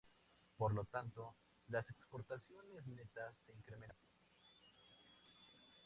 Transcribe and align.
Por 0.57 0.73
lo 0.73 0.85
tanto, 0.85 1.35
las 1.67 1.87
exportaciones 1.87 2.87
netas 2.87 3.35
se 3.45 3.51
incrementan. 3.53 4.09